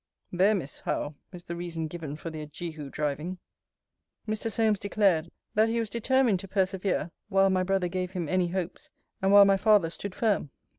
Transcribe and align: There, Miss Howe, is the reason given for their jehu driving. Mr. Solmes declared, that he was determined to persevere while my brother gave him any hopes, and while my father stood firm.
There, 0.31 0.55
Miss 0.55 0.79
Howe, 0.79 1.13
is 1.31 1.43
the 1.43 1.55
reason 1.55 1.85
given 1.85 2.15
for 2.15 2.31
their 2.31 2.47
jehu 2.47 2.89
driving. 2.89 3.37
Mr. 4.27 4.51
Solmes 4.51 4.79
declared, 4.79 5.29
that 5.53 5.69
he 5.69 5.79
was 5.79 5.91
determined 5.91 6.39
to 6.39 6.47
persevere 6.47 7.11
while 7.29 7.51
my 7.51 7.61
brother 7.61 7.87
gave 7.87 8.13
him 8.13 8.27
any 8.27 8.47
hopes, 8.47 8.89
and 9.21 9.31
while 9.31 9.45
my 9.45 9.57
father 9.57 9.91
stood 9.91 10.15
firm. 10.15 10.49